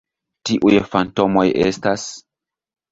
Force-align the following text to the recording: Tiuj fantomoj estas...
Tiuj 0.49 0.73
fantomoj 0.95 1.47
estas... 1.71 2.11